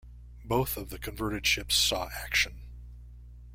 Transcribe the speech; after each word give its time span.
Both 0.43 0.77
of 0.77 0.89
the 0.89 0.97
converted 0.97 1.45
ships 1.45 1.75
saw 1.75 2.09
action. 2.11 2.61